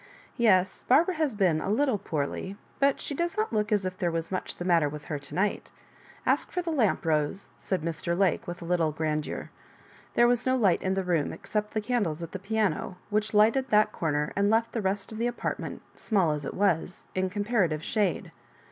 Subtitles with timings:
[0.37, 4.09] Yes, Barbara has ^n a little poorly— ^but she does not look as if there
[4.09, 5.69] was much the matter with her to night
[6.25, 8.17] Ask for the lamp, Rose," said Mr.
[8.17, 9.51] Lake, with a little grandeur.
[10.15, 13.35] There was no light in the room ex cept the candles at the piano, which
[13.35, 17.29] lighted that comer and left the rest of the apartment, small as it was, in
[17.29, 18.31] comparative shade.